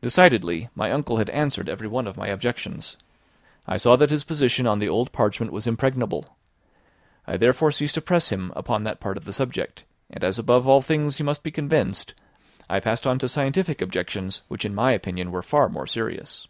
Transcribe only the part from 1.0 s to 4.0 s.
had answered every one of my objections. I saw